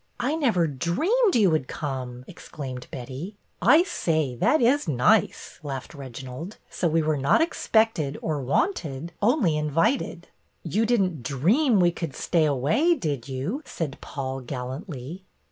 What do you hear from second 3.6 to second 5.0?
I say, that is